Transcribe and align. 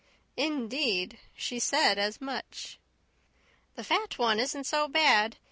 Indeed, 0.35 1.19
she 1.35 1.59
said 1.59 1.99
as 1.99 2.19
much. 2.19 2.79
"The 3.75 3.83
fat 3.83 4.17
one 4.17 4.39
isn't 4.39 4.63
so 4.65 4.87
bad. 4.87 5.37